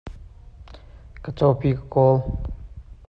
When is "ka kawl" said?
1.77-2.17